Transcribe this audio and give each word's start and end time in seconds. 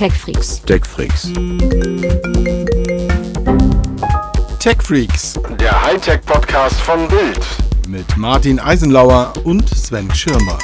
TechFreaks. 0.00 0.62
TechFreaks. 0.64 1.30
TechFreaks 4.58 5.38
Der 5.60 5.82
Hightech-Podcast 5.82 6.80
von 6.80 7.06
Bild. 7.06 7.46
mit 7.86 8.16
Martin 8.16 8.58
Eisenlauer 8.58 9.34
und 9.44 9.68
Sven 9.68 10.10
Schirmer. 10.14 10.58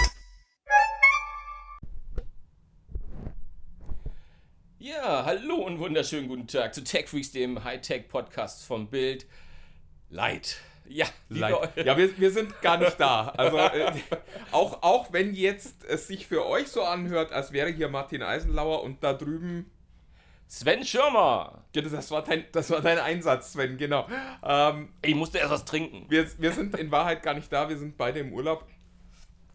Ja, 4.79 5.27
hallo 5.27 5.57
und 5.57 5.81
wunderschönen 5.81 6.29
guten 6.29 6.47
Tag 6.47 6.75
zu 6.75 6.83
TechFreaks, 6.83 7.33
dem 7.33 7.63
Hightech-Podcast 7.63 8.65
von 8.65 8.89
Bild. 8.89 9.27
Light. 10.09 10.57
Ja, 10.89 11.07
Leid. 11.29 11.55
Ja, 11.85 11.97
wir, 11.97 12.19
wir 12.19 12.31
sind 12.31 12.61
gar 12.63 12.79
nicht 12.79 12.99
da. 12.99 13.29
Also 13.37 13.59
äh, 13.59 13.93
auch, 14.53 14.83
auch 14.83 15.13
wenn 15.13 15.35
jetzt 15.35 15.85
es 15.85 16.07
sich 16.07 16.27
für 16.27 16.47
euch 16.47 16.69
so 16.69 16.83
anhört, 16.83 17.33
als 17.33 17.53
wäre 17.53 17.71
hier 17.71 17.89
Martin 17.89 18.23
Eisenlauer 18.23 18.83
und 18.83 19.03
da 19.03 19.13
drüben. 19.13 19.71
Sven 20.49 20.85
Schirmer. 20.85 21.65
Ja, 21.75 21.83
das, 21.83 21.93
das, 21.93 22.11
war 22.11 22.23
dein, 22.23 22.45
das 22.53 22.71
war 22.71 22.81
dein 22.81 22.99
Einsatz, 22.99 23.53
Sven, 23.53 23.77
genau. 23.77 24.07
Ähm, 24.45 24.91
Ich 25.03 25.15
musste 25.15 25.39
erst 25.39 25.51
was 25.51 25.65
trinken. 25.65 26.07
wir, 26.09 26.27
wir 26.39 26.53
sind 26.53 26.79
in 26.79 26.91
Wahrheit 26.93 27.23
gar 27.23 27.35
nicht 27.35 27.53
da, 27.53 27.69
wir 27.69 27.77
sind 27.77 27.97
beide 27.97 28.21
im 28.21 28.33
Urlaub 28.33 28.65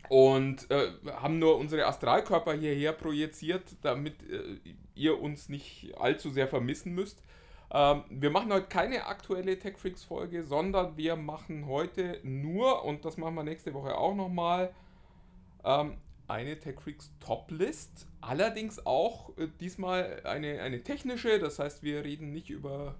und 0.09 0.69
äh, 0.69 0.91
haben 1.21 1.39
nur 1.39 1.57
unsere 1.57 1.85
Astralkörper 1.85 2.53
hierher 2.53 2.91
projiziert, 2.91 3.63
damit 3.81 4.15
äh, 4.29 4.59
ihr 4.93 5.21
uns 5.21 5.47
nicht 5.47 5.93
allzu 5.97 6.29
sehr 6.29 6.49
vermissen 6.49 6.93
müsst. 6.93 7.23
Ähm, 7.73 8.03
wir 8.09 8.29
machen 8.29 8.51
heute 8.51 8.67
keine 8.67 9.05
aktuelle 9.05 9.57
TechFreaks-Folge, 9.57 10.43
sondern 10.43 10.97
wir 10.97 11.15
machen 11.15 11.67
heute 11.67 12.19
nur, 12.23 12.83
und 12.83 13.05
das 13.05 13.17
machen 13.17 13.35
wir 13.35 13.43
nächste 13.43 13.73
Woche 13.73 13.97
auch 13.97 14.13
nochmal, 14.13 14.73
ähm, 15.63 15.97
eine 16.27 16.59
TechFreaks 16.59 17.11
Top-List. 17.19 18.07
Allerdings 18.19 18.85
auch 18.85 19.37
äh, 19.37 19.47
diesmal 19.59 20.21
eine, 20.25 20.61
eine 20.61 20.83
technische, 20.83 21.39
das 21.39 21.59
heißt, 21.59 21.81
wir 21.81 22.03
reden 22.03 22.31
nicht 22.31 22.49
über 22.49 22.95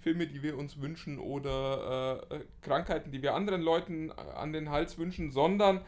Filme, 0.00 0.26
die 0.26 0.42
wir 0.42 0.58
uns 0.58 0.80
wünschen 0.80 1.18
oder 1.18 2.28
äh, 2.30 2.36
äh, 2.36 2.44
Krankheiten, 2.60 3.10
die 3.10 3.22
wir 3.22 3.34
anderen 3.34 3.62
Leuten 3.62 4.10
äh, 4.10 4.14
an 4.34 4.52
den 4.52 4.70
Hals 4.70 4.98
wünschen, 4.98 5.30
sondern 5.30 5.80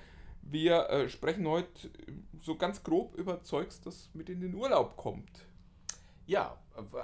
wir 0.43 0.89
äh, 0.89 1.09
sprechen 1.09 1.47
heute 1.49 1.91
so 2.41 2.57
ganz 2.57 2.83
grob 2.83 3.15
über 3.17 3.43
Zeugs, 3.43 3.81
das 3.81 4.09
mit 4.15 4.29
in 4.29 4.41
den 4.41 4.55
Urlaub 4.55 4.97
kommt. 4.97 5.47
Ja, 6.27 6.57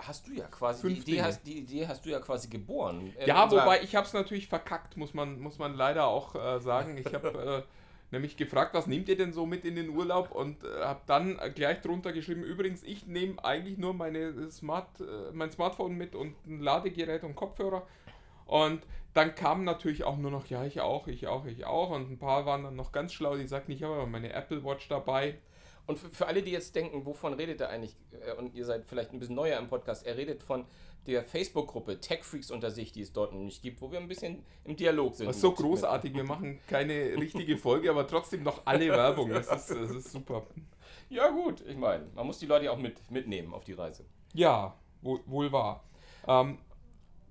hast 0.03 0.27
du 0.29 0.33
ja 0.33 0.47
quasi, 0.47 0.83
die 0.89 1.01
Idee 1.01 1.23
hast, 1.23 1.47
die 1.47 1.59
Idee 1.59 1.87
hast 1.87 2.05
du 2.05 2.11
ja 2.11 2.21
quasi 2.21 2.49
geboren. 2.49 3.13
Äh, 3.19 3.27
Ja, 3.29 3.51
wobei 3.51 3.83
ich 3.83 3.95
habe 3.97 4.07
es 4.07 4.13
natürlich 4.13 4.47
verkackt, 4.49 4.97
muss 4.97 5.15
man, 5.15 5.41
muss 5.41 5.59
man 5.59 5.75
leider 5.75 6.07
auch 6.07 6.35
äh, 6.35 6.61
sagen. 6.61 6.97
Ich 6.99 7.13
habe 7.15 7.65
äh, 7.67 7.73
nämlich 8.13 8.37
gefragt, 8.37 8.75
was 8.75 8.87
nehmt 8.87 9.09
ihr 9.09 9.17
denn 9.17 9.33
so 9.33 9.47
mit 9.47 9.65
in 9.65 9.75
den 9.77 9.89
Urlaub 9.91 10.31
und 10.33 10.63
äh, 10.65 10.83
habe 10.83 11.01
dann 11.07 11.39
gleich 11.55 11.81
drunter 11.81 12.13
geschrieben, 12.13 12.43
übrigens, 12.43 12.83
ich 12.83 13.07
nehme 13.07 13.43
eigentlich 13.45 13.79
nur 13.79 13.95
meine 13.95 14.51
Smart, 14.51 15.01
äh, 15.01 15.33
mein 15.33 15.51
Smartphone 15.51 15.95
mit 15.97 16.15
und 16.15 16.35
ein 16.47 16.61
Ladegerät 16.61 17.25
und 17.25 17.35
Kopfhörer. 17.35 17.87
Und 18.47 18.83
dann 19.15 19.35
kam 19.35 19.65
natürlich 19.65 20.05
auch 20.05 20.17
nur 20.17 20.31
noch, 20.31 20.47
ja, 20.47 20.65
ich 20.65 20.81
auch, 20.81 21.07
ich 21.07 21.27
auch, 21.27 21.45
ich 21.47 21.65
auch. 21.67 21.91
Und 21.91 22.11
ein 22.11 22.19
paar 22.19 22.47
waren 22.47 22.65
dann 22.65 22.77
noch 22.77 22.93
ganz 22.93 23.13
schlau, 23.13 23.37
die 23.37 23.47
sagten, 23.47 23.73
ich 23.73 23.83
habe 23.83 23.95
aber 23.95 24.07
meine 24.07 24.33
Apple 24.33 24.65
Watch 24.65 24.89
dabei. 24.89 25.39
Und 25.87 25.99
für, 25.99 26.11
für 26.11 26.27
alle, 26.27 26.43
die 26.43 26.53
jetzt 26.53 26.75
denken, 26.75 27.05
wovon 27.07 27.35
redet 27.35 27.61
er 27.61 27.69
eigentlich, 27.71 27.97
äh, 28.13 28.33
und 28.35 28.55
ihr 28.55 28.65
seid 28.65 28.87
vielleicht 28.87 29.13
ein 29.13 29.19
bisschen 29.19 29.35
neuer 29.35 29.59
im 29.59 29.69
Podcast, 29.69 30.07
er 30.07 30.17
redet 30.17 30.43
von 30.43 30.65
der 31.07 31.25
Facebook-Gruppe 31.25 32.01
TechFreaks 32.01 32.51
unter 32.51 32.71
sich, 32.71 32.93
die 32.93 33.03
es 33.03 33.13
dort 33.13 33.33
nämlich 33.33 33.61
gibt, 33.61 33.81
wo 33.81 33.91
wir 33.91 33.99
ein 33.99 34.07
bisschen 34.07 34.45
im 34.65 34.77
Dialog 34.77 35.17
sind. 35.17 35.27
Das 35.27 35.37
ist 35.37 35.43
so 35.43 35.53
großartig, 35.53 36.15
wir 36.15 36.25
machen 36.25 36.61
keine 36.69 37.17
richtige 37.17 37.57
Folge, 37.57 37.91
aber 37.91 38.07
trotzdem 38.07 38.45
noch 38.45 38.63
alle 38.65 38.89
Werbung. 38.91 39.31
Das 39.31 39.49
ist, 39.49 39.71
das 39.71 39.91
ist 39.91 40.13
super. 40.13 40.47
Ja 41.09 41.29
gut, 41.31 41.65
ich 41.67 41.77
meine, 41.77 42.07
man 42.15 42.27
muss 42.27 42.39
die 42.39 42.47
Leute 42.47 42.71
auch 42.71 42.79
mit, 42.79 43.11
mitnehmen 43.11 43.53
auf 43.53 43.65
die 43.65 43.73
Reise. 43.73 44.05
Ja, 44.33 44.79
wohl, 45.03 45.21
wohl 45.27 45.51
wahr. 45.51 45.85
Ähm, 46.29 46.59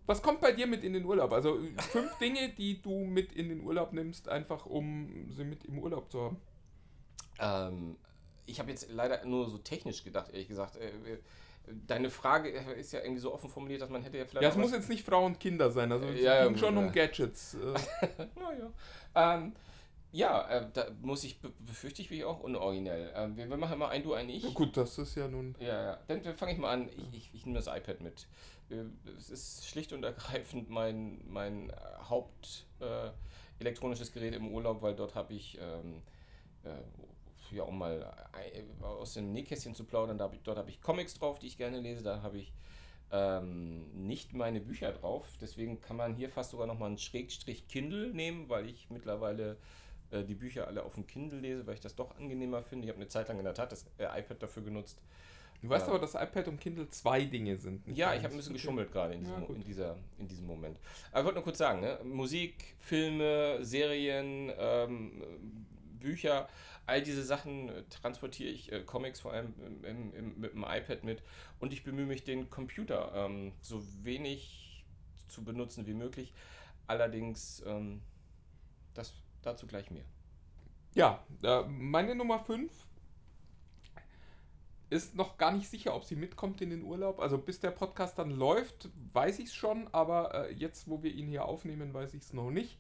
was 0.06 0.22
kommt 0.22 0.42
bei 0.42 0.52
dir 0.52 0.68
mit 0.68 0.84
in 0.84 0.92
den 0.92 1.06
Urlaub? 1.06 1.32
Also 1.32 1.58
fünf 1.78 2.18
Dinge, 2.18 2.50
die 2.50 2.82
du 2.82 3.06
mit 3.06 3.32
in 3.32 3.48
den 3.48 3.62
Urlaub 3.62 3.94
nimmst, 3.94 4.28
einfach 4.28 4.66
um 4.66 5.32
sie 5.32 5.46
mit 5.46 5.64
im 5.64 5.80
Urlaub 5.80 6.12
zu 6.12 6.22
haben. 6.22 6.38
Ähm, 7.40 7.98
ich 8.52 8.60
habe 8.60 8.70
jetzt 8.70 8.90
leider 8.92 9.24
nur 9.26 9.50
so 9.50 9.58
technisch 9.58 10.04
gedacht, 10.04 10.30
ehrlich 10.32 10.48
gesagt. 10.48 10.76
Äh, 10.78 10.88
äh, 10.90 11.18
Deine 11.88 12.10
Frage 12.10 12.50
ist 12.50 12.92
ja 12.92 13.02
irgendwie 13.02 13.20
so 13.22 13.32
offen 13.34 13.48
formuliert, 13.50 13.82
dass 13.82 13.90
man 13.90 14.02
hätte 14.02 14.18
ja 14.18 14.26
vielleicht. 14.26 14.44
Ja, 14.44 14.50
es 14.50 14.56
muss 14.58 14.72
jetzt 14.72 14.90
nicht 14.90 15.06
Frau 15.06 15.26
und 15.26 15.40
Kinder 15.40 15.70
sein. 15.70 15.92
Also 15.92 16.08
es 16.08 16.20
Ja, 16.20 16.36
ja, 16.36 16.44
ging 16.46 16.54
gut, 16.54 16.60
schon 16.60 16.76
ja. 16.76 16.82
um 16.82 16.92
Gadgets. 16.92 17.54
Äh, 17.54 17.60
Naja. 18.36 18.72
Ähm, 19.16 19.54
ja, 20.12 20.50
äh, 20.50 20.68
da 20.74 20.88
muss 21.02 21.24
ich, 21.24 21.40
be- 21.40 21.54
befürchte 21.60 22.02
ich, 22.02 22.10
bin 22.10 22.18
ich 22.18 22.26
auch 22.26 22.40
unoriginell. 22.42 23.14
Ähm, 23.16 23.38
wir, 23.38 23.48
wir 23.48 23.58
machen 23.58 23.78
mal 23.78 23.90
ein 23.90 24.02
Du, 24.04 24.14
ein 24.14 24.28
Ich. 24.28 24.54
gut, 24.56 24.76
das 24.76 24.98
ist 24.98 25.16
ja 25.16 25.28
nun. 25.28 25.56
Ja, 25.60 25.84
ja. 25.84 26.00
Dann 26.08 26.24
fange 26.36 26.54
ich 26.54 26.58
mal 26.58 26.72
an. 26.72 26.90
Ich, 26.90 27.14
ich, 27.14 27.30
ich 27.36 27.46
nehme 27.46 27.60
das 27.60 27.68
iPad 27.68 28.02
mit. 28.02 28.28
Äh, 28.72 28.84
Es 29.18 29.30
ist 29.30 29.68
schlicht 29.68 29.94
und 29.94 30.04
ergreifend 30.04 30.70
mein, 30.72 31.22
mein 31.28 31.70
äh, 31.70 31.74
Haupt 32.10 32.66
äh, 32.80 33.12
elektronisches 33.60 34.12
Gerät 34.12 34.34
im 34.34 34.52
Urlaub, 34.52 34.82
weil 34.82 34.96
dort 34.96 35.14
habe 35.14 35.34
ich, 35.36 35.60
ähm, 35.62 36.02
äh, 36.64 36.70
ja, 37.52 37.64
um 37.64 37.78
mal 37.78 38.12
ei- 38.34 38.64
aus 38.86 39.14
dem 39.16 39.32
Nähkästchen 39.32 39.76
zu 39.76 39.84
plaudern, 39.86 40.18
da 40.18 40.26
hab 40.26 40.34
ich, 40.34 40.42
dort 40.44 40.58
habe 40.58 40.70
ich 40.70 40.82
Comics 40.82 41.14
drauf, 41.16 41.40
die 41.40 41.48
ich 41.48 41.58
gerne 41.58 41.80
lese. 41.80 42.04
Da 42.04 42.22
habe 42.22 42.38
ich 42.38 42.54
ähm, 43.12 44.06
nicht 44.08 44.34
meine 44.34 44.62
Bücher 44.62 44.92
drauf. 44.92 45.28
Deswegen 45.42 45.82
kann 45.82 45.98
man 45.98 46.16
hier 46.16 46.30
fast 46.30 46.52
sogar 46.52 46.68
nochmal 46.68 46.88
einen 46.90 46.98
Schrägstrich 46.98 47.68
Kindle 47.68 48.14
nehmen, 48.14 48.48
weil 48.50 48.68
ich 48.70 48.90
mittlerweile 48.90 49.58
äh, 50.12 50.24
die 50.24 50.36
Bücher 50.36 50.68
alle 50.68 50.84
auf 50.84 50.96
dem 50.96 51.08
Kindle 51.08 51.40
lese, 51.40 51.66
weil 51.68 51.74
ich 51.76 51.82
das 51.82 51.96
doch 51.96 52.16
angenehmer 52.18 52.64
finde. 52.64 52.86
Ich 52.86 52.90
habe 52.90 53.00
eine 53.02 53.10
Zeit 53.10 53.28
lang 53.28 53.38
in 53.38 53.44
der 53.46 53.54
Tat 53.54 53.72
das 53.72 53.86
äh, 53.98 54.06
iPad 54.20 54.42
dafür 54.44 54.64
genutzt. 54.64 55.02
Du 55.62 55.70
weißt 55.70 55.86
Ja. 55.88 55.94
aber, 55.94 56.00
dass 56.02 56.16
iPad 56.16 56.48
und 56.48 56.60
Kindle 56.60 56.88
zwei 56.90 57.24
Dinge 57.26 57.56
sind. 57.58 57.86
Ja, 57.96 58.16
ich 58.16 58.24
habe 58.24 58.34
ein 58.34 58.38
bisschen 58.38 58.54
geschummelt 58.54 58.92
gerade 58.92 59.14
in, 59.14 59.26
Ja, 59.26 59.38
in, 59.48 59.64
dieser, 59.64 59.96
in 60.18 60.28
diesem 60.28 60.48
Moment. 60.48 60.80
Aber 61.12 61.20
ich 61.20 61.26
wollte 61.26 61.36
nur 61.36 61.44
kurz 61.44 61.60
sagen, 61.60 61.82
ne? 61.82 62.00
Musik, 62.04 62.76
Filme, 62.80 63.64
Serien, 63.64 64.52
ähm, 64.58 65.22
Bücher, 66.02 66.50
all 66.86 67.02
diese 67.02 67.24
Sachen 67.24 67.70
äh, 67.70 67.84
transportiere 67.90 68.50
ich, 68.50 68.72
äh, 68.72 68.84
Comics 68.84 69.22
vor 69.22 69.34
allem 69.34 69.54
im, 69.66 69.86
im, 69.86 70.14
im, 70.14 70.40
mit 70.40 70.54
dem 70.54 70.64
iPad 70.64 71.04
mit 71.04 71.24
und 71.60 71.72
ich 71.72 71.84
bemühe 71.84 72.06
mich, 72.06 72.24
den 72.24 72.50
Computer 72.50 73.12
ähm, 73.16 73.54
so 73.62 73.82
wenig 74.04 74.84
zu 75.28 75.44
benutzen 75.44 75.88
wie 75.88 75.94
möglich. 75.94 76.34
Allerdings, 76.88 77.64
ähm, 77.66 78.02
das 78.94 79.14
dazu 79.42 79.68
gleich 79.68 79.90
mehr. 79.92 80.04
Ja, 80.94 81.24
äh, 81.44 81.62
meine 81.64 82.16
Nummer 82.16 82.40
5 82.40 82.72
ist 84.90 85.16
noch 85.16 85.38
gar 85.38 85.54
nicht 85.54 85.70
sicher, 85.70 85.96
ob 85.96 86.04
sie 86.04 86.18
mitkommt 86.18 86.60
in 86.62 86.70
den 86.70 86.84
Urlaub. 86.84 87.22
Also 87.22 87.38
bis 87.38 87.62
der 87.62 87.72
Podcast 87.72 88.20
dann 88.20 88.30
läuft, 88.30 88.90
weiß 89.14 89.40
ich 89.40 89.46
es 89.46 89.56
schon, 89.56 89.88
aber 89.94 90.50
äh, 90.50 90.54
jetzt, 90.54 90.90
wo 90.90 91.02
wir 91.02 91.14
ihn 91.14 91.28
hier 91.28 91.46
aufnehmen, 91.46 91.94
weiß 91.94 92.14
ich 92.14 92.24
es 92.24 92.34
noch 92.34 92.52
nicht. 92.52 92.78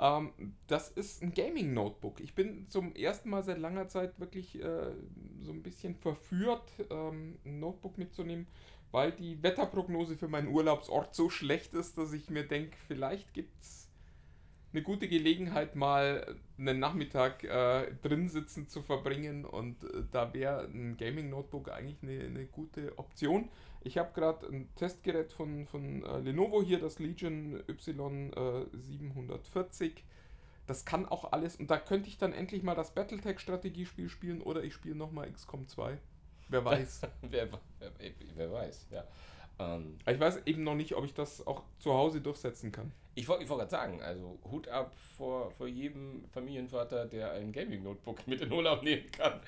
Ähm, 0.00 0.32
das 0.66 0.88
ist 0.88 1.22
ein 1.22 1.34
Gaming-Notebook. 1.34 2.20
Ich 2.20 2.34
bin 2.34 2.68
zum 2.70 2.94
ersten 2.94 3.28
Mal 3.28 3.44
seit 3.44 3.58
langer 3.58 3.88
Zeit 3.88 4.18
wirklich 4.18 4.60
äh, 4.60 4.92
so 5.40 5.52
ein 5.52 5.62
bisschen 5.62 5.94
verführt, 5.94 6.72
ähm, 6.90 7.38
ein 7.44 7.60
Notebook 7.60 7.98
mitzunehmen, 7.98 8.46
weil 8.92 9.12
die 9.12 9.42
Wetterprognose 9.42 10.16
für 10.16 10.28
meinen 10.28 10.48
Urlaubsort 10.48 11.14
so 11.14 11.28
schlecht 11.28 11.74
ist, 11.74 11.98
dass 11.98 12.14
ich 12.14 12.30
mir 12.30 12.44
denke, 12.44 12.76
vielleicht 12.88 13.34
gibt 13.34 13.60
es 13.60 13.90
eine 14.72 14.82
gute 14.82 15.08
Gelegenheit, 15.08 15.76
mal 15.76 16.36
einen 16.56 16.78
Nachmittag 16.78 17.44
äh, 17.44 17.92
drin 18.02 18.28
sitzen 18.28 18.68
zu 18.68 18.82
verbringen 18.82 19.44
und 19.44 19.84
äh, 19.84 20.04
da 20.10 20.32
wäre 20.32 20.64
ein 20.64 20.96
Gaming-Notebook 20.96 21.70
eigentlich 21.70 22.02
eine, 22.02 22.24
eine 22.24 22.46
gute 22.46 22.98
Option. 22.98 23.50
Ich 23.82 23.98
habe 23.98 24.12
gerade 24.12 24.46
ein 24.46 24.68
Testgerät 24.76 25.32
von, 25.32 25.66
von 25.66 26.04
äh, 26.04 26.18
Lenovo 26.18 26.62
hier, 26.62 26.80
das 26.80 26.98
Legion 26.98 27.62
Y740. 27.62 29.92
Das 30.66 30.84
kann 30.84 31.06
auch 31.06 31.32
alles 31.32 31.56
und 31.56 31.70
da 31.70 31.78
könnte 31.78 32.08
ich 32.08 32.18
dann 32.18 32.32
endlich 32.32 32.62
mal 32.62 32.74
das 32.74 32.94
Battletech-Strategiespiel 32.94 34.08
spielen 34.08 34.42
oder 34.42 34.62
ich 34.62 34.74
spiele 34.74 34.94
nochmal 34.94 35.30
XCOM 35.32 35.66
2. 35.66 35.98
Wer 36.48 36.64
weiß. 36.64 37.02
wer, 37.22 37.48
wer, 37.78 37.90
wer 38.36 38.52
weiß, 38.52 38.86
ja. 38.90 39.04
Ähm, 39.58 39.98
ich 40.06 40.20
weiß 40.20 40.46
eben 40.46 40.64
noch 40.64 40.74
nicht, 40.74 40.94
ob 40.94 41.04
ich 41.04 41.14
das 41.14 41.46
auch 41.46 41.62
zu 41.78 41.92
Hause 41.92 42.20
durchsetzen 42.20 42.72
kann. 42.72 42.92
Ich 43.14 43.28
wollte 43.28 43.48
wollt 43.48 43.60
gerade 43.60 43.70
sagen, 43.70 44.02
also 44.02 44.38
Hut 44.50 44.68
ab 44.68 44.94
vor, 45.16 45.50
vor 45.50 45.66
jedem 45.66 46.24
Familienvater, 46.32 47.06
der 47.06 47.32
ein 47.32 47.52
Gaming-Notebook 47.52 48.26
mit 48.26 48.40
in 48.40 48.52
Urlaub 48.52 48.82
nehmen 48.82 49.10
kann. 49.10 49.40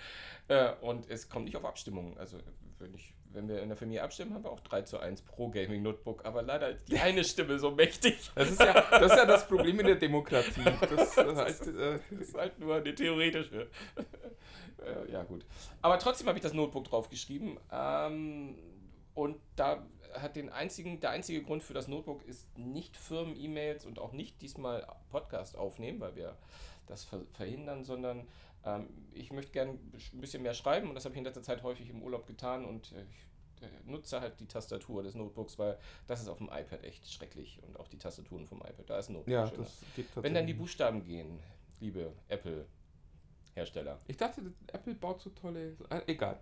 Äh, 0.48 0.72
und 0.80 1.08
es 1.08 1.28
kommt 1.28 1.44
nicht 1.44 1.56
auf 1.56 1.64
Abstimmung. 1.64 2.18
Also 2.18 2.38
wenn, 2.82 2.94
ich, 2.94 3.14
wenn 3.32 3.48
wir 3.48 3.62
in 3.62 3.68
der 3.68 3.76
Familie 3.76 4.02
abstimmen, 4.02 4.34
haben 4.34 4.44
wir 4.44 4.50
auch 4.50 4.60
3 4.60 4.82
zu 4.82 4.98
1 4.98 5.22
pro 5.22 5.48
Gaming-Notebook. 5.48 6.24
Aber 6.24 6.42
leider 6.42 6.70
ist 6.70 6.88
die 6.88 6.98
eine 6.98 7.24
Stimme 7.24 7.58
so 7.58 7.70
mächtig. 7.70 8.30
Das 8.34 8.50
ist 8.50 8.60
ja 8.60 8.72
das, 8.90 9.12
ist 9.12 9.16
ja 9.16 9.26
das 9.26 9.48
Problem 9.48 9.80
in 9.80 9.86
der 9.86 9.96
Demokratie. 9.96 10.62
Das, 10.80 11.16
äh, 11.16 11.36
heißt, 11.36 11.66
äh, 11.68 11.98
Das 12.10 12.20
ist 12.20 12.34
halt 12.36 12.58
nur 12.58 12.76
eine 12.76 12.94
theoretische. 12.94 13.68
äh, 14.84 15.10
ja, 15.12 15.22
gut. 15.22 15.46
Aber 15.80 15.98
trotzdem 15.98 16.26
habe 16.26 16.38
ich 16.38 16.42
das 16.42 16.52
Notebook 16.52 16.84
draufgeschrieben. 16.84 17.58
Ähm, 17.70 18.56
und 19.14 19.36
da 19.56 19.86
hat 20.14 20.36
den 20.36 20.50
einzigen, 20.50 21.00
der 21.00 21.10
einzige 21.10 21.42
Grund 21.42 21.62
für 21.62 21.74
das 21.74 21.88
Notebook 21.88 22.24
ist 22.26 22.46
nicht 22.58 22.96
Firmen-E-Mails 22.96 23.86
und 23.86 23.98
auch 23.98 24.12
nicht 24.12 24.42
diesmal 24.42 24.86
Podcast 25.10 25.56
aufnehmen, 25.56 26.00
weil 26.00 26.16
wir 26.16 26.36
das 26.86 27.04
ver 27.04 27.20
verhindern, 27.32 27.84
sondern 27.84 28.26
Ähm, 28.64 28.86
ich 29.12 29.32
möchte 29.32 29.50
gerne 29.50 29.72
ein 29.72 30.20
bisschen 30.20 30.40
mehr 30.40 30.54
schreiben 30.54 30.88
und 30.88 30.94
das 30.94 31.04
habe 31.04 31.14
ich 31.14 31.18
in 31.18 31.24
letzter 31.24 31.42
Zeit 31.42 31.64
häufig 31.64 31.90
im 31.90 32.00
Urlaub 32.00 32.28
getan 32.28 32.64
und 32.64 32.92
äh, 32.92 33.02
ich 33.10 33.62
äh, 33.64 33.90
nutze 33.90 34.20
halt 34.20 34.38
die 34.38 34.46
Tastatur 34.46 35.02
des 35.02 35.16
Notebooks, 35.16 35.58
weil 35.58 35.76
das 36.06 36.20
ist 36.20 36.28
auf 36.28 36.38
dem 36.38 36.46
iPad 36.46 36.84
echt 36.84 37.10
schrecklich 37.10 37.58
und 37.66 37.76
auch 37.80 37.88
die 37.88 37.98
Tastaturen 37.98 38.46
vom 38.46 38.58
iPad, 38.60 38.88
da 38.88 38.98
ist 39.00 39.08
ein 39.08 39.14
Notebook 39.14 39.32
Ja, 39.32 39.48
schöner. 39.48 39.64
das 39.64 39.82
geht. 39.96 40.06
Wenn 40.14 40.32
dann 40.34 40.46
die 40.46 40.54
Buchstaben 40.54 41.02
gehen, 41.02 41.40
liebe 41.80 42.12
Apple-Hersteller. 42.28 43.98
Ich 44.06 44.16
dachte, 44.16 44.40
Apple 44.68 44.94
baut 44.94 45.20
so 45.20 45.30
tolle. 45.30 45.76
Äh, 45.90 46.02
egal. 46.06 46.38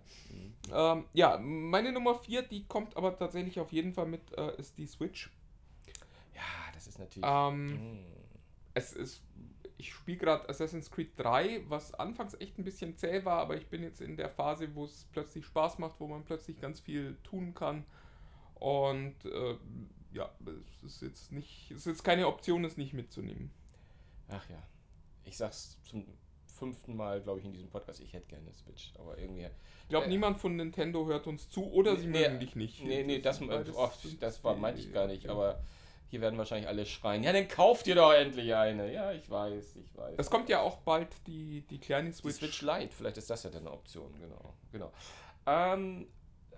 Ähm, 0.71 1.05
ja, 1.13 1.37
meine 1.39 1.91
Nummer 1.91 2.13
4, 2.15 2.43
die 2.43 2.65
kommt 2.67 2.95
aber 2.97 3.17
tatsächlich 3.17 3.59
auf 3.59 3.71
jeden 3.71 3.93
Fall 3.93 4.05
mit, 4.05 4.21
äh, 4.37 4.55
ist 4.59 4.77
die 4.77 4.85
Switch. 4.85 5.31
Ja, 6.35 6.41
das 6.73 6.85
ist 6.87 6.99
natürlich. 6.99 7.27
Ähm, 7.27 7.95
Mm. 8.03 8.05
es 8.75 8.93
ist. 8.93 9.21
Ich 9.81 9.93
spiele 9.93 10.19
gerade 10.19 10.47
Assassin's 10.47 10.91
Creed 10.91 11.17
3, 11.17 11.63
was 11.67 11.91
anfangs 11.95 12.35
echt 12.35 12.59
ein 12.59 12.63
bisschen 12.63 12.97
zäh 12.97 13.25
war, 13.25 13.39
aber 13.39 13.57
ich 13.57 13.65
bin 13.65 13.81
jetzt 13.81 13.99
in 13.99 14.15
der 14.15 14.29
Phase, 14.29 14.75
wo 14.75 14.85
es 14.85 15.07
plötzlich 15.11 15.43
Spaß 15.43 15.79
macht, 15.79 15.99
wo 15.99 16.05
man 16.05 16.23
plötzlich 16.23 16.61
ganz 16.61 16.79
viel 16.79 17.17
tun 17.23 17.55
kann. 17.55 17.83
Und 18.53 19.25
äh, 19.25 19.57
ja, 20.13 20.29
es 20.77 20.83
ist 20.83 21.01
jetzt 21.01 21.31
nicht. 21.31 21.71
Es 21.71 21.77
ist 21.79 21.85
jetzt 21.87 22.03
keine 22.03 22.27
Option, 22.27 22.63
es 22.63 22.77
nicht 22.77 22.93
mitzunehmen. 22.93 23.49
Ach 24.27 24.47
ja. 24.51 24.61
Ich 25.23 25.37
sag's 25.37 25.79
zum 25.81 26.05
fünften 26.45 26.95
Mal, 26.95 27.19
glaube 27.19 27.39
ich, 27.39 27.45
in 27.45 27.53
diesem 27.53 27.71
Podcast, 27.71 28.01
ich 28.01 28.13
hätte 28.13 28.27
gerne 28.27 28.43
eine 28.43 28.53
Switch. 28.53 28.93
Aber 28.99 29.17
irgendwie. 29.17 29.47
Ich 29.81 29.89
glaube, 29.89 30.05
Äh, 30.05 30.09
niemand 30.09 30.37
von 30.37 30.55
Nintendo 30.57 31.07
hört 31.07 31.25
uns 31.25 31.49
zu 31.49 31.65
oder 31.71 31.97
sie 31.97 32.05
Nee, 32.05 32.27
mögen 32.27 32.39
dich 32.39 32.55
nicht. 32.55 32.83
Nee, 32.83 33.03
nee, 33.03 33.17
das, 33.17 33.39
das, 33.39 33.69
oh, 33.75 33.89
sind 34.03 34.21
das 34.21 34.43
war, 34.43 34.55
meinte 34.55 34.79
ich 34.79 34.93
gar 34.93 35.07
nicht, 35.07 35.23
ja. 35.23 35.31
aber 35.31 35.63
hier 36.11 36.19
werden 36.19 36.37
wahrscheinlich 36.37 36.67
alle 36.67 36.85
schreien. 36.85 37.23
Ja, 37.23 37.31
dann 37.31 37.47
kauft 37.47 37.87
ihr 37.87 37.95
doch 37.95 38.11
endlich 38.11 38.53
eine. 38.53 38.91
Ja, 38.91 39.13
ich 39.13 39.29
weiß, 39.29 39.77
ich 39.77 39.97
weiß. 39.97 40.15
Es 40.17 40.29
kommt 40.29 40.49
ja 40.49 40.59
auch 40.59 40.79
bald 40.79 41.07
die, 41.25 41.61
die 41.61 41.79
kleine 41.79 42.09
die 42.09 42.15
Switch. 42.15 42.35
Switch 42.35 42.61
Lite, 42.61 42.93
vielleicht 42.93 43.15
ist 43.15 43.29
das 43.29 43.43
ja 43.43 43.49
dann 43.49 43.61
eine 43.61 43.71
Option, 43.71 44.13
genau. 44.19 44.53
genau. 44.73 44.91
Ähm, 45.45 46.07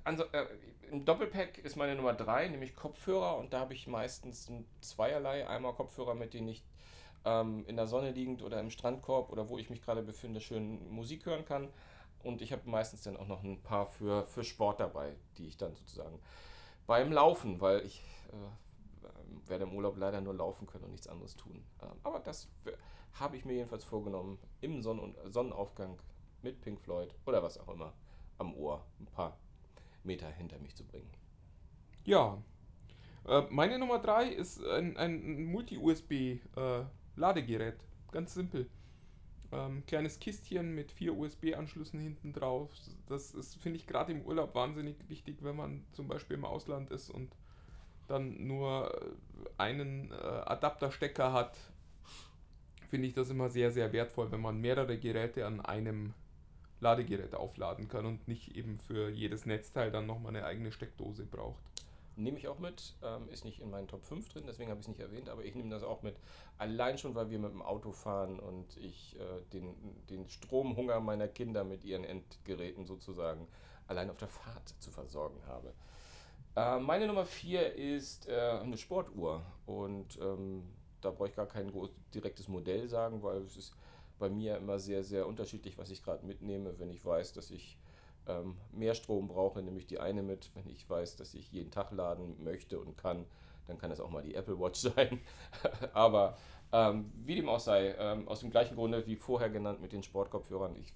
also, 0.03 0.23
äh, 0.31 0.47
Im 0.89 1.05
Doppelpack 1.05 1.59
ist 1.59 1.75
meine 1.75 1.95
Nummer 1.95 2.13
drei, 2.13 2.47
nämlich 2.47 2.75
Kopfhörer, 2.75 3.37
und 3.37 3.53
da 3.53 3.59
habe 3.59 3.75
ich 3.75 3.85
meistens 3.85 4.51
zweierlei. 4.81 5.47
Einmal 5.47 5.73
Kopfhörer, 5.73 6.15
mit 6.15 6.33
denen 6.33 6.47
ich 6.47 6.63
ähm, 7.23 7.63
in 7.67 7.75
der 7.75 7.85
Sonne 7.85 8.09
liegend 8.09 8.41
oder 8.41 8.59
im 8.59 8.71
Strandkorb 8.71 9.31
oder 9.31 9.49
wo 9.49 9.59
ich 9.59 9.69
mich 9.69 9.83
gerade 9.83 10.01
befinde, 10.01 10.41
schön 10.41 10.89
Musik 10.89 11.27
hören 11.27 11.45
kann. 11.45 11.69
Und 12.23 12.41
ich 12.41 12.51
habe 12.51 12.67
meistens 12.67 13.03
dann 13.03 13.17
auch 13.17 13.27
noch 13.27 13.43
ein 13.43 13.61
paar 13.61 13.85
für, 13.85 14.25
für 14.25 14.43
Sport 14.43 14.79
dabei, 14.79 15.13
die 15.37 15.45
ich 15.45 15.57
dann 15.57 15.75
sozusagen 15.75 16.19
beim 16.87 17.11
Laufen, 17.11 17.61
weil 17.61 17.85
ich 17.85 18.01
äh, 18.29 18.62
werde 19.45 19.65
im 19.65 19.75
Urlaub 19.75 19.97
leider 19.97 20.21
nur 20.21 20.33
laufen 20.33 20.67
können 20.67 20.85
und 20.85 20.91
nichts 20.91 21.07
anderes 21.07 21.35
tun. 21.35 21.63
Ähm, 21.81 21.97
aber 22.03 22.19
das 22.19 22.49
habe 23.13 23.37
ich 23.37 23.45
mir 23.45 23.53
jedenfalls 23.53 23.83
vorgenommen, 23.83 24.39
im 24.61 24.81
Sonnen 24.81 25.15
Sonnenaufgang 25.29 25.99
mit 26.41 26.61
Pink 26.61 26.81
Floyd 26.81 27.13
oder 27.25 27.43
was 27.43 27.57
auch 27.57 27.69
immer 27.69 27.93
am 28.37 28.53
Ohr 28.55 28.85
ein 28.99 29.05
paar 29.05 29.37
Meter 30.03 30.29
hinter 30.29 30.59
mich 30.59 30.75
zu 30.75 30.85
bringen. 30.85 31.09
Ja. 32.03 32.43
Äh, 33.25 33.43
meine 33.49 33.79
Nummer 33.79 33.99
3 33.99 34.27
ist 34.27 34.61
ein, 34.63 34.97
ein 34.97 35.45
Multi-USB-Ladegerät. 35.45 37.77
Ganz 38.11 38.33
simpel. 38.33 38.69
Ähm, 39.51 39.85
kleines 39.85 40.19
Kistchen 40.19 40.73
mit 40.73 40.91
vier 40.91 41.15
USB-Anschlüssen 41.15 41.99
hinten 41.99 42.33
drauf. 42.33 42.71
Das 43.07 43.55
finde 43.55 43.77
ich, 43.77 43.87
gerade 43.87 44.11
im 44.11 44.23
Urlaub 44.23 44.55
wahnsinnig 44.55 45.07
wichtig, 45.07 45.43
wenn 45.43 45.55
man 45.55 45.85
zum 45.93 46.07
Beispiel 46.07 46.35
im 46.35 46.45
Ausland 46.45 46.89
ist 46.89 47.09
und 47.09 47.35
dann 48.07 48.45
nur 48.47 48.93
äh, 48.93 49.49
einen 49.57 50.11
äh, 50.11 50.15
Adapterstecker 50.15 51.33
hat. 51.33 51.57
Finde 52.89 53.07
ich 53.07 53.13
das 53.13 53.29
immer 53.29 53.49
sehr, 53.49 53.71
sehr 53.71 53.91
wertvoll, 53.91 54.31
wenn 54.31 54.41
man 54.41 54.59
mehrere 54.59 54.97
Geräte 54.97 55.45
an 55.45 55.61
einem 55.61 56.13
Ladegerät 56.79 57.33
aufladen 57.33 57.87
kann 57.87 58.05
und 58.05 58.27
nicht 58.27 58.55
eben 58.55 58.77
für 58.77 59.09
jedes 59.09 59.45
Netzteil 59.45 59.89
dann 59.89 60.05
nochmal 60.05 60.35
eine 60.35 60.45
eigene 60.45 60.71
Steckdose 60.71 61.25
braucht. 61.25 61.63
Nehme 62.15 62.37
ich 62.37 62.47
auch 62.47 62.59
mit, 62.59 62.93
ähm, 63.01 63.27
ist 63.29 63.43
nicht 63.43 63.59
in 63.59 63.71
meinen 63.71 63.87
Top 63.87 64.05
5 64.05 64.29
drin, 64.29 64.43
deswegen 64.45 64.69
habe 64.69 64.79
ich 64.79 64.85
es 64.85 64.89
nicht 64.89 64.99
erwähnt, 64.99 65.29
aber 65.29 65.43
ich 65.43 65.55
nehme 65.55 65.71
das 65.71 65.81
auch 65.81 66.03
mit. 66.03 66.15
Allein 66.59 66.99
schon, 66.99 67.15
weil 67.15 67.31
wir 67.31 67.39
mit 67.39 67.51
dem 67.51 67.63
Auto 67.63 67.91
fahren 67.91 68.39
und 68.39 68.77
ich 68.77 69.15
äh, 69.19 69.41
den, 69.51 69.73
den 70.11 70.29
Stromhunger 70.29 70.99
meiner 70.99 71.27
Kinder 71.27 71.63
mit 71.63 71.83
ihren 71.83 72.03
Endgeräten 72.03 72.85
sozusagen 72.85 73.47
allein 73.87 74.11
auf 74.11 74.17
der 74.17 74.27
Fahrt 74.27 74.75
zu 74.79 74.91
versorgen 74.91 75.41
habe. 75.47 75.73
Äh, 76.55 76.79
meine 76.79 77.07
Nummer 77.07 77.25
4 77.25 77.75
ist 77.75 78.27
äh, 78.27 78.59
eine 78.61 78.77
Sportuhr 78.77 79.41
und 79.65 80.19
ähm, 80.21 80.63
da 81.01 81.09
brauche 81.09 81.29
ich 81.29 81.35
gar 81.35 81.47
kein 81.47 81.71
direktes 82.13 82.47
Modell 82.47 82.87
sagen, 82.87 83.23
weil 83.23 83.41
es 83.41 83.57
ist 83.57 83.75
bei 84.19 84.29
mir 84.29 84.57
immer 84.57 84.79
sehr, 84.79 85.03
sehr 85.03 85.27
unterschiedlich, 85.27 85.77
was 85.77 85.89
ich 85.89 86.03
gerade 86.03 86.25
mitnehme, 86.25 86.77
wenn 86.79 86.89
ich 86.91 87.03
weiß, 87.03 87.33
dass 87.33 87.49
ich 87.49 87.77
ähm, 88.27 88.55
mehr 88.71 88.93
Strom 88.93 89.27
brauche, 89.27 89.61
nehme 89.61 89.77
ich 89.79 89.87
die 89.87 89.99
eine 89.99 90.21
mit. 90.21 90.51
Wenn 90.53 90.69
ich 90.69 90.89
weiß, 90.89 91.17
dass 91.17 91.33
ich 91.33 91.51
jeden 91.51 91.71
Tag 91.71 91.91
laden 91.91 92.41
möchte 92.43 92.79
und 92.79 92.97
kann, 92.97 93.25
dann 93.67 93.77
kann 93.77 93.91
es 93.91 93.99
auch 93.99 94.09
mal 94.09 94.23
die 94.23 94.35
Apple 94.35 94.59
Watch 94.59 94.79
sein. 94.95 95.19
Aber 95.93 96.37
ähm, 96.71 97.11
wie 97.25 97.35
dem 97.35 97.49
auch 97.49 97.59
sei, 97.59 97.95
ähm, 97.97 98.27
aus 98.27 98.41
dem 98.41 98.51
gleichen 98.51 98.75
Grunde 98.75 99.05
wie 99.07 99.15
vorher 99.15 99.49
genannt 99.49 99.81
mit 99.81 99.91
den 99.91 100.03
Sportkopfhörern, 100.03 100.75
ich 100.75 100.93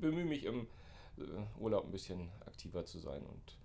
bemühe 0.00 0.24
mich 0.24 0.44
im 0.44 0.66
äh, 1.18 1.60
Urlaub 1.60 1.84
ein 1.84 1.90
bisschen 1.90 2.30
aktiver 2.46 2.84
zu 2.86 3.00
sein 3.00 3.22
und 3.26 3.58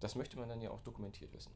das 0.00 0.14
möchte 0.14 0.38
man 0.38 0.48
dann 0.48 0.60
ja 0.60 0.70
auch 0.70 0.82
dokumentiert 0.82 1.32
wissen. 1.32 1.52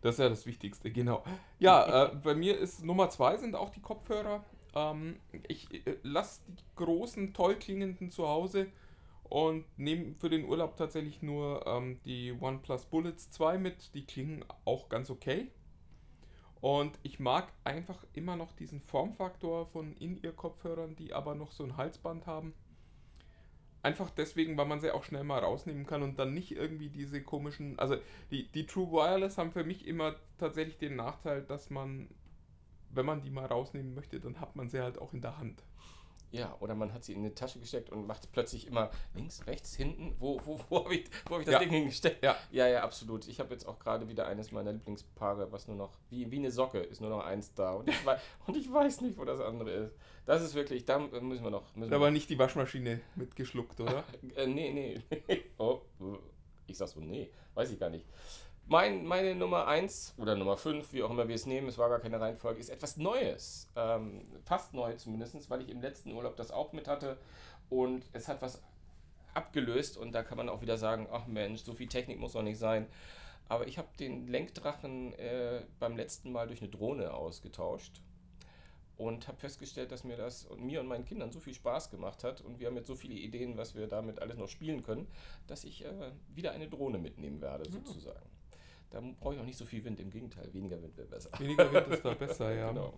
Das 0.00 0.14
ist 0.14 0.20
ja 0.20 0.28
das 0.28 0.46
Wichtigste, 0.46 0.90
genau. 0.90 1.24
Ja, 1.58 2.06
äh, 2.12 2.16
bei 2.16 2.34
mir 2.34 2.58
ist 2.58 2.84
Nummer 2.84 3.10
zwei 3.10 3.36
sind 3.36 3.54
auch 3.54 3.70
die 3.70 3.80
Kopfhörer. 3.80 4.44
Ähm, 4.74 5.18
ich 5.48 5.86
äh, 5.86 5.96
lasse 6.02 6.40
die 6.48 6.64
großen, 6.76 7.34
toll 7.34 7.56
klingenden 7.56 8.10
zu 8.10 8.28
Hause 8.28 8.68
und 9.24 9.66
nehme 9.78 10.14
für 10.14 10.30
den 10.30 10.46
Urlaub 10.46 10.76
tatsächlich 10.76 11.22
nur 11.22 11.66
ähm, 11.66 12.00
die 12.04 12.32
OnePlus 12.32 12.86
Bullets 12.86 13.30
2 13.30 13.58
mit. 13.58 13.94
Die 13.94 14.04
klingen 14.04 14.44
auch 14.64 14.88
ganz 14.88 15.10
okay. 15.10 15.50
Und 16.60 16.98
ich 17.02 17.20
mag 17.20 17.52
einfach 17.64 18.04
immer 18.14 18.36
noch 18.36 18.52
diesen 18.52 18.80
Formfaktor 18.80 19.66
von 19.66 19.92
In-Ear-Kopfhörern, 19.96 20.96
die 20.96 21.12
aber 21.12 21.34
noch 21.34 21.52
so 21.52 21.62
ein 21.62 21.76
Halsband 21.76 22.26
haben. 22.26 22.54
Einfach 23.88 24.10
deswegen, 24.10 24.58
weil 24.58 24.66
man 24.66 24.80
sie 24.82 24.90
auch 24.90 25.02
schnell 25.02 25.24
mal 25.24 25.38
rausnehmen 25.38 25.86
kann 25.86 26.02
und 26.02 26.18
dann 26.18 26.34
nicht 26.34 26.52
irgendwie 26.54 26.90
diese 26.90 27.22
komischen. 27.22 27.78
Also 27.78 27.96
die, 28.30 28.46
die 28.52 28.66
True 28.66 28.92
Wireless 28.92 29.38
haben 29.38 29.50
für 29.50 29.64
mich 29.64 29.86
immer 29.86 30.14
tatsächlich 30.36 30.76
den 30.76 30.94
Nachteil, 30.94 31.40
dass 31.40 31.70
man, 31.70 32.10
wenn 32.90 33.06
man 33.06 33.22
die 33.22 33.30
mal 33.30 33.46
rausnehmen 33.46 33.94
möchte, 33.94 34.20
dann 34.20 34.40
hat 34.40 34.56
man 34.56 34.68
sie 34.68 34.82
halt 34.82 34.98
auch 34.98 35.14
in 35.14 35.22
der 35.22 35.38
Hand. 35.38 35.62
Ja, 36.30 36.56
oder 36.60 36.74
man 36.74 36.92
hat 36.92 37.04
sie 37.04 37.14
in 37.14 37.20
eine 37.20 37.34
Tasche 37.34 37.58
gesteckt 37.58 37.90
und 37.90 38.06
macht 38.06 38.30
plötzlich 38.32 38.66
immer 38.66 38.90
links, 39.14 39.46
rechts, 39.46 39.74
hinten. 39.74 40.14
Wo, 40.18 40.40
wo, 40.44 40.60
wo 40.68 40.84
habe 40.84 40.94
ich, 40.94 41.06
wo 41.26 41.34
hab 41.34 41.40
ich 41.40 41.46
das 41.46 41.54
Ja. 41.54 41.58
Ding 41.60 41.70
hingesteckt? 41.70 42.22
Ja. 42.22 42.36
ja, 42.50 42.66
ja, 42.68 42.82
absolut. 42.82 43.26
Ich 43.28 43.40
habe 43.40 43.52
jetzt 43.52 43.66
auch 43.66 43.78
gerade 43.78 44.08
wieder 44.08 44.26
eines 44.26 44.52
meiner 44.52 44.72
Lieblingspaare, 44.72 45.50
was 45.52 45.68
nur 45.68 45.76
noch, 45.76 45.98
wie, 46.10 46.30
wie 46.30 46.36
eine 46.36 46.50
Socke, 46.50 46.80
ist 46.80 47.00
nur 47.00 47.10
noch 47.10 47.24
eins 47.24 47.54
da. 47.54 47.72
Und 47.72 47.88
ich, 47.88 48.06
wei 48.06 48.18
und 48.46 48.56
ich 48.56 48.70
weiß 48.70 49.00
nicht, 49.00 49.16
wo 49.16 49.24
das 49.24 49.40
andere 49.40 49.70
ist. 49.70 49.94
Das 50.26 50.42
ist 50.42 50.54
wirklich, 50.54 50.84
da 50.84 50.98
müssen 50.98 51.42
wir 51.42 51.50
noch. 51.50 51.74
Müssen 51.74 51.90
wir 51.90 51.96
Aber 51.96 52.10
nicht 52.10 52.28
die 52.28 52.38
Waschmaschine 52.38 53.00
mitgeschluckt, 53.14 53.80
oder? 53.80 54.04
äh, 54.36 54.46
nee, 54.46 54.70
nee. 54.70 55.42
oh, 55.58 55.80
uh, 56.00 56.18
ich 56.66 56.76
sag 56.76 56.88
so, 56.88 57.00
nee, 57.00 57.30
weiß 57.54 57.70
ich 57.70 57.80
gar 57.80 57.88
nicht. 57.88 58.04
Mein, 58.70 59.06
meine 59.06 59.34
Nummer 59.34 59.66
1 59.66 60.16
oder 60.18 60.36
Nummer 60.36 60.58
5, 60.58 60.92
wie 60.92 61.02
auch 61.02 61.08
immer 61.08 61.26
wir 61.26 61.34
es 61.34 61.46
nehmen, 61.46 61.68
es 61.68 61.78
war 61.78 61.88
gar 61.88 62.00
keine 62.00 62.20
Reihenfolge, 62.20 62.60
ist 62.60 62.68
etwas 62.68 62.98
Neues. 62.98 63.66
Ähm, 63.74 64.20
fast 64.44 64.74
neu 64.74 64.94
zumindest, 64.96 65.48
weil 65.48 65.62
ich 65.62 65.70
im 65.70 65.80
letzten 65.80 66.12
Urlaub 66.12 66.36
das 66.36 66.50
auch 66.50 66.74
mit 66.74 66.86
hatte 66.86 67.16
und 67.70 68.04
es 68.12 68.28
hat 68.28 68.42
was 68.42 68.62
abgelöst 69.32 69.96
und 69.96 70.12
da 70.12 70.22
kann 70.22 70.36
man 70.36 70.50
auch 70.50 70.60
wieder 70.60 70.76
sagen, 70.76 71.08
ach 71.10 71.26
Mensch, 71.26 71.62
so 71.62 71.72
viel 71.72 71.88
Technik 71.88 72.18
muss 72.18 72.32
doch 72.34 72.42
nicht 72.42 72.58
sein. 72.58 72.86
Aber 73.48 73.66
ich 73.66 73.78
habe 73.78 73.88
den 73.98 74.26
Lenkdrachen 74.26 75.14
äh, 75.14 75.62
beim 75.80 75.96
letzten 75.96 76.30
Mal 76.30 76.46
durch 76.46 76.60
eine 76.60 76.70
Drohne 76.70 77.14
ausgetauscht 77.14 78.02
und 78.98 79.28
habe 79.28 79.38
festgestellt, 79.38 79.92
dass 79.92 80.04
mir 80.04 80.18
das 80.18 80.44
und 80.44 80.62
mir 80.62 80.80
und 80.80 80.88
meinen 80.88 81.06
Kindern 81.06 81.32
so 81.32 81.40
viel 81.40 81.54
Spaß 81.54 81.88
gemacht 81.90 82.22
hat 82.22 82.42
und 82.42 82.60
wir 82.60 82.66
haben 82.66 82.76
jetzt 82.76 82.88
so 82.88 82.96
viele 82.96 83.14
Ideen, 83.14 83.56
was 83.56 83.74
wir 83.74 83.86
damit 83.86 84.20
alles 84.20 84.36
noch 84.36 84.48
spielen 84.48 84.82
können, 84.82 85.06
dass 85.46 85.64
ich 85.64 85.86
äh, 85.86 86.12
wieder 86.34 86.52
eine 86.52 86.68
Drohne 86.68 86.98
mitnehmen 86.98 87.40
werde, 87.40 87.64
sozusagen. 87.70 88.28
Da 88.90 89.00
brauche 89.20 89.34
ich 89.34 89.40
auch 89.40 89.44
nicht 89.44 89.58
so 89.58 89.64
viel 89.66 89.84
Wind, 89.84 90.00
im 90.00 90.10
Gegenteil, 90.10 90.52
weniger 90.54 90.80
Wind 90.82 90.96
wäre 90.96 91.08
besser. 91.08 91.30
Weniger 91.38 91.70
Wind 91.72 91.88
ist 91.88 92.04
da 92.04 92.14
besser, 92.14 92.54
ja. 92.54 92.68
Genau. 92.68 92.94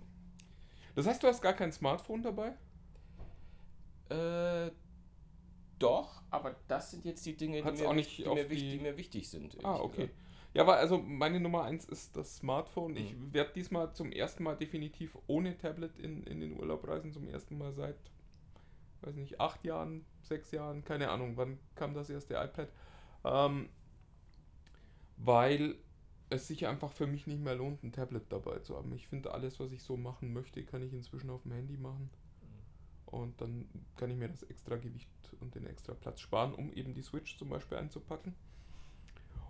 Das 0.94 1.06
heißt, 1.06 1.22
du 1.22 1.26
hast 1.28 1.40
gar 1.42 1.52
kein 1.52 1.72
Smartphone 1.72 2.22
dabei? 2.22 2.52
Äh, 4.08 4.70
doch, 5.78 6.22
aber 6.30 6.56
das 6.68 6.90
sind 6.90 7.04
jetzt 7.04 7.24
die 7.26 7.36
Dinge, 7.36 7.62
die, 7.62 7.70
mir, 7.82 7.88
auch 7.88 7.94
wich- 7.94 8.18
nicht 8.18 8.18
die, 8.18 8.28
mir, 8.28 8.44
die- 8.48 8.56
die 8.72 8.78
mir 8.80 8.96
wichtig 8.96 9.28
sind. 9.28 9.56
Ah, 9.64 9.76
okay. 9.76 10.02
gesagt. 10.08 10.14
Ja, 10.52 10.62
aber 10.62 10.76
also 10.78 10.98
meine 10.98 11.38
Nummer 11.38 11.62
eins 11.62 11.84
ist 11.84 12.16
das 12.16 12.36
Smartphone. 12.38 12.96
Ich 12.96 13.14
Mhm. 13.16 13.32
werde 13.32 13.52
diesmal 13.54 13.92
zum 13.94 14.10
ersten 14.10 14.42
Mal 14.42 14.56
definitiv 14.56 15.16
ohne 15.28 15.56
Tablet 15.56 15.96
in, 15.98 16.24
in 16.24 16.40
den 16.40 16.58
Urlaub 16.58 16.86
reisen. 16.88 17.12
Zum 17.12 17.28
ersten 17.28 17.56
Mal 17.56 17.72
seit, 17.72 17.94
weiß 19.02 19.14
nicht, 19.14 19.40
acht 19.40 19.64
Jahren, 19.64 20.04
sechs 20.22 20.50
Jahren, 20.50 20.84
keine 20.84 21.10
Ahnung, 21.10 21.36
wann 21.36 21.58
kam 21.76 21.94
das 21.94 22.10
erste 22.10 22.34
iPad. 22.34 22.68
Ähm, 23.24 23.68
weil 25.24 25.76
es 26.30 26.46
sich 26.46 26.66
einfach 26.66 26.92
für 26.92 27.06
mich 27.06 27.26
nicht 27.26 27.40
mehr 27.40 27.56
lohnt, 27.56 27.82
ein 27.82 27.92
Tablet 27.92 28.24
dabei 28.30 28.60
zu 28.60 28.76
haben. 28.76 28.92
Ich 28.92 29.08
finde, 29.08 29.32
alles, 29.32 29.58
was 29.58 29.72
ich 29.72 29.82
so 29.82 29.96
machen 29.96 30.32
möchte, 30.32 30.64
kann 30.64 30.82
ich 30.82 30.92
inzwischen 30.92 31.30
auf 31.30 31.42
dem 31.42 31.52
Handy 31.52 31.76
machen. 31.76 32.10
Und 33.06 33.40
dann 33.40 33.68
kann 33.96 34.10
ich 34.10 34.16
mir 34.16 34.28
das 34.28 34.44
extra 34.44 34.76
Gewicht 34.76 35.10
und 35.40 35.54
den 35.56 35.66
extra 35.66 35.94
Platz 35.94 36.20
sparen, 36.20 36.54
um 36.54 36.72
eben 36.72 36.94
die 36.94 37.02
Switch 37.02 37.36
zum 37.36 37.48
Beispiel 37.48 37.78
einzupacken. 37.78 38.34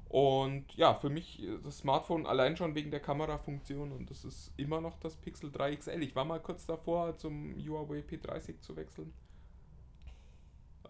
Und 0.09 0.75
ja, 0.75 0.95
für 0.95 1.11
mich 1.11 1.47
das 1.63 1.79
Smartphone 1.79 2.27
allein 2.27 2.57
schon 2.57 2.75
wegen 2.75 2.91
der 2.91 2.99
Kamerafunktion 2.99 3.93
und 3.93 4.11
das 4.11 4.25
ist 4.25 4.53
immer 4.57 4.81
noch 4.81 4.99
das 4.99 5.17
Pixel 5.17 5.53
3 5.53 5.77
XL. 5.77 6.03
Ich 6.03 6.17
war 6.17 6.25
mal 6.25 6.41
kurz 6.41 6.67
davor, 6.67 7.17
zum 7.17 7.55
Huawei 7.55 8.01
P30 8.01 8.59
zu 8.61 8.75
wechseln. 8.75 9.13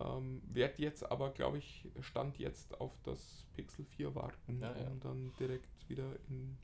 Ähm, 0.00 0.40
Werde 0.46 0.82
jetzt 0.82 1.10
aber, 1.10 1.30
glaube 1.30 1.58
ich, 1.58 1.86
stand 2.00 2.38
jetzt 2.38 2.80
auf 2.80 2.92
das 3.02 3.44
Pixel 3.54 3.84
4 3.84 4.14
warten, 4.14 4.60
Ja, 4.60 4.76
ja. 4.76 4.88
um 4.88 5.00
dann 5.00 5.32
direkt 5.38 5.68
wieder 5.88 6.16
in 6.28 6.56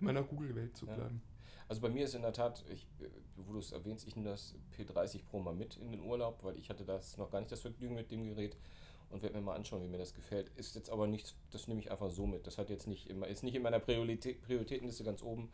meiner 0.00 0.22
Google-Welt 0.22 0.76
zu 0.76 0.86
bleiben. 0.86 1.20
Also 1.68 1.82
bei 1.82 1.90
mir 1.90 2.04
ist 2.04 2.14
in 2.14 2.22
der 2.22 2.32
Tat, 2.32 2.64
ich, 2.72 2.86
äh, 3.00 3.08
wo 3.36 3.52
du 3.52 3.58
es 3.58 3.72
erwähnst, 3.72 4.06
ich 4.06 4.16
nehme 4.16 4.30
das 4.30 4.54
P30 4.76 5.24
Pro 5.24 5.40
mal 5.40 5.54
mit 5.54 5.76
in 5.76 5.90
den 5.90 6.00
Urlaub, 6.00 6.42
weil 6.42 6.56
ich 6.56 6.70
hatte 6.70 6.84
das 6.84 7.18
noch 7.18 7.30
gar 7.30 7.40
nicht 7.40 7.52
das 7.52 7.60
Vergnügen 7.60 7.94
mit 7.94 8.10
dem 8.10 8.24
Gerät 8.24 8.56
und 9.10 9.22
werde 9.22 9.36
mir 9.36 9.42
mal 9.42 9.54
anschauen, 9.54 9.82
wie 9.82 9.88
mir 9.88 9.98
das 9.98 10.14
gefällt. 10.14 10.50
Ist 10.56 10.74
jetzt 10.74 10.88
aber 10.90 11.06
nichts, 11.06 11.34
das 11.50 11.68
nehme 11.68 11.80
ich 11.80 11.90
einfach 11.90 12.10
so 12.10 12.26
mit. 12.26 12.46
Das 12.46 12.56
hat 12.56 12.70
jetzt 12.70 12.86
nicht 12.86 13.08
immer, 13.08 13.26
ist 13.28 13.42
nicht 13.42 13.54
in 13.54 13.62
meiner 13.62 13.80
Priorität, 13.80 14.40
Prioritätenliste 14.42 15.04
ganz 15.04 15.22
oben. 15.22 15.50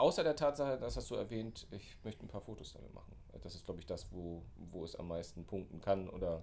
Außer 0.00 0.24
der 0.24 0.34
Tatsache, 0.36 0.78
das 0.78 0.96
hast 0.96 1.10
du 1.10 1.14
erwähnt, 1.14 1.66
ich 1.70 1.96
möchte 2.04 2.24
ein 2.24 2.28
paar 2.28 2.40
Fotos 2.40 2.72
damit 2.72 2.92
machen. 2.94 3.14
Das 3.42 3.54
ist, 3.54 3.64
glaube 3.64 3.80
ich, 3.80 3.86
das, 3.86 4.12
wo, 4.12 4.42
wo 4.72 4.84
es 4.84 4.96
am 4.96 5.08
meisten 5.08 5.44
punkten 5.44 5.80
kann 5.80 6.08
oder 6.08 6.42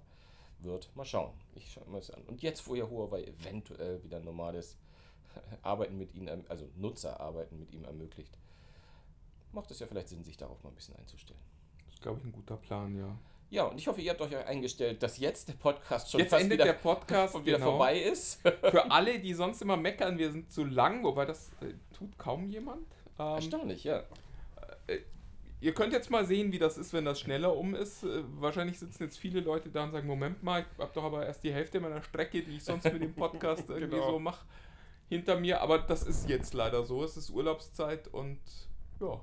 wird. 0.60 0.90
Mal 0.96 1.06
schauen. 1.06 1.34
Ich 1.56 1.72
schaue 1.72 1.86
mir 1.90 1.98
das 1.98 2.12
an. 2.12 2.24
Und 2.24 2.42
jetzt, 2.42 2.68
wo 2.68 2.76
ja 2.76 2.88
Huawei 2.90 3.24
eventuell 3.24 4.04
wieder 4.04 4.20
normales 4.20 4.78
Arbeiten 5.62 5.98
mit 5.98 6.14
ihnen, 6.16 6.28
erm- 6.28 6.46
also 6.50 6.68
Nutzerarbeiten 6.76 7.60
mit 7.60 7.72
ihm 7.74 7.84
ermöglicht, 7.84 8.38
macht 9.52 9.70
es 9.72 9.80
ja 9.80 9.88
vielleicht 9.88 10.10
Sinn, 10.10 10.24
sich 10.24 10.38
darauf 10.38 10.62
mal 10.64 10.70
ein 10.70 10.76
bisschen 10.76 10.96
einzustellen. 10.96 11.40
Das 11.86 11.94
ist, 11.96 12.02
glaube 12.02 12.20
ich, 12.20 12.26
ein 12.26 12.32
guter 12.32 12.58
Plan, 12.58 12.96
ja. 12.98 13.18
Ja, 13.50 13.64
und 13.64 13.78
ich 13.78 13.88
hoffe, 13.88 14.02
ihr 14.02 14.12
habt 14.12 14.20
euch 14.22 14.36
eingestellt, 14.36 15.02
dass 15.02 15.18
jetzt 15.20 15.48
der 15.48 15.54
Podcast 15.54 16.12
schon 16.12 16.20
Jetzt 16.20 16.32
fast 16.32 16.44
endet 16.44 16.58
wieder, 16.60 16.66
der 16.66 16.74
Podcast 16.74 17.34
wieder 17.46 17.58
genau. 17.58 17.72
vorbei 17.72 17.98
ist. 18.02 18.42
Für 18.42 18.92
alle, 18.92 19.20
die 19.20 19.34
sonst 19.34 19.62
immer 19.62 19.78
meckern, 19.78 20.18
wir 20.18 20.32
sind 20.32 20.52
zu 20.52 20.66
lang, 20.66 21.02
wobei 21.04 21.24
das 21.26 21.50
äh, 21.62 21.74
tut 21.94 22.18
kaum 22.18 22.50
jemand. 22.50 22.86
Ähm, 23.20 23.26
Erstaunlich, 23.36 23.84
ja. 23.84 24.04
ihr 25.60 25.74
könnt 25.74 25.94
jetzt 25.94 26.10
mal 26.12 26.26
sehen, 26.26 26.52
wie 26.52 26.60
das 26.60 26.78
ist, 26.78 26.94
wenn 26.94 27.06
das 27.06 27.20
schneller 27.20 27.56
um 27.56 27.74
ist. 27.76 28.04
Äh, 28.04 28.24
wahrscheinlich 28.40 28.78
sitzen 28.80 29.04
jetzt 29.04 29.18
viele 29.18 29.40
Leute 29.40 29.70
da 29.70 29.84
und 29.84 29.92
sagen, 29.92 30.08
Moment 30.08 30.44
mal, 30.44 30.62
ich 30.72 30.80
habe 30.80 30.92
doch 30.94 31.04
aber 31.04 31.26
erst 31.26 31.44
die 31.44 31.54
Hälfte 31.54 31.80
meiner 31.80 32.02
Strecke, 32.02 32.42
die 32.44 32.58
ich 32.58 32.64
sonst 32.64 32.84
mit 32.86 33.02
dem 33.02 33.14
Podcast 33.16 33.64
irgendwie 33.70 33.96
Genau. 33.96 34.12
so 34.12 34.20
mache, 34.20 34.46
hinter 35.10 35.40
mir. 35.40 35.62
Aber 35.62 35.80
das 35.80 36.04
ist 36.04 36.30
jetzt 36.30 36.54
leider 36.54 36.84
so. 36.84 37.04
Es 37.04 37.18
ist 37.18 37.30
Urlaubszeit 37.32 38.08
und 38.10 38.40
ja, 39.00 39.20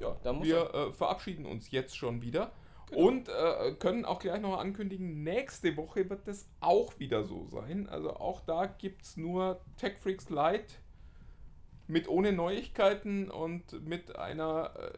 Ja, 0.00 0.16
da 0.22 0.32
muss 0.32 0.46
wir 0.46 0.72
äh, 0.74 0.92
verabschieden 0.92 1.46
uns 1.46 1.70
jetzt 1.70 1.96
schon 1.96 2.22
wieder. 2.22 2.52
Genau. 2.90 3.08
Und 3.08 3.28
äh, 3.28 3.72
können 3.78 4.04
auch 4.04 4.18
gleich 4.20 4.40
noch 4.40 4.58
ankündigen, 4.58 5.22
nächste 5.24 5.76
Woche 5.76 6.08
wird 6.10 6.28
das 6.28 6.46
auch 6.60 6.96
wieder 6.98 7.24
so 7.24 7.46
sein. 7.46 7.88
Also 7.88 8.14
auch 8.14 8.40
da 8.42 8.66
gibt 8.66 9.02
es 9.02 9.16
nur 9.16 9.60
Tech 9.78 9.94
Freaks 9.98 10.28
Lite 10.28 10.74
mit 11.86 12.08
ohne 12.08 12.32
Neuigkeiten 12.32 13.30
und 13.30 13.86
mit 13.86 14.16
einer, 14.16 14.72
äh, 14.78 14.92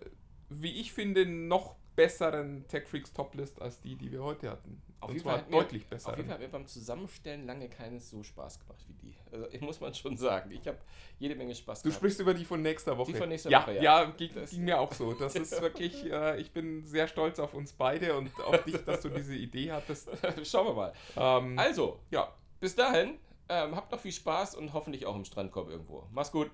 wie 0.49 0.81
ich 0.81 0.93
finde, 0.93 1.27
noch 1.27 1.77
besseren 1.97 2.67
Tech 2.69 2.87
Freaks 2.87 3.13
Toplist 3.13 3.61
als 3.61 3.81
die, 3.81 3.97
die 3.97 4.13
wir 4.13 4.23
heute 4.23 4.51
hatten. 4.51 4.83
Auf 5.01 5.11
und 5.11 5.17
jeden, 5.17 5.25
zwar 5.25 5.33
Fall 5.35 5.43
hat 5.43 5.51
mir, 5.51 5.57
deutlich 5.59 5.87
besser. 5.87 6.11
auf 6.11 6.17
jeden 6.17 6.29
Fall 6.29 6.39
hat 6.39 6.43
mir 6.43 6.49
beim 6.49 6.67
Zusammenstellen 6.67 7.47
lange 7.47 7.69
keines 7.69 8.11
so 8.11 8.23
Spaß 8.23 8.61
gemacht 8.61 8.83
wie 8.89 8.95
die. 8.95 9.15
Also, 9.31 9.47
ich 9.51 9.61
muss 9.61 9.81
man 9.81 9.93
schon 9.95 10.17
sagen. 10.17 10.51
Ich 10.51 10.67
habe 10.67 10.79
jede 11.19 11.35
Menge 11.35 11.55
Spaß 11.55 11.83
Du 11.83 11.89
gehabt. 11.89 12.01
sprichst 12.01 12.21
über 12.21 12.33
die 12.35 12.45
von 12.45 12.63
nächster 12.63 12.97
Woche. 12.97 13.13
Die 13.13 13.19
von 13.19 13.29
nächster 13.29 13.51
ja, 13.51 13.63
Woche, 13.63 13.77
ja. 13.77 13.83
ja. 13.83 14.05
ging, 14.11 14.31
ging 14.51 14.65
mir 14.65 14.79
auch 14.81 14.93
so. 14.93 15.13
Das 15.15 15.35
ist 15.35 15.53
wirklich, 15.61 16.11
äh, 16.11 16.41
ich 16.41 16.51
bin 16.53 16.85
sehr 16.85 17.09
stolz 17.09 17.39
auf 17.39 17.53
uns 17.55 17.73
beide 17.73 18.17
und 18.17 18.31
auf 18.41 18.63
dich, 18.65 18.77
dass 18.85 19.01
du 19.01 19.09
diese 19.11 19.35
Idee 19.35 19.73
hattest. 19.73 20.09
Schauen 20.45 20.67
wir 20.69 20.75
mal. 20.75 20.93
Ähm, 21.17 21.59
Also, 21.59 22.01
ja, 22.11 22.33
bis 22.61 22.75
dahin, 22.75 23.19
ähm, 23.49 23.77
habt 23.77 23.93
noch 23.93 24.01
viel 24.01 24.13
Spaß 24.13 24.55
und 24.57 24.73
hoffentlich 24.73 25.07
auch 25.07 25.17
im 25.17 25.25
Strandkorb 25.25 25.69
irgendwo. 25.69 26.07
Mach's 26.11 26.33
gut. 26.33 26.51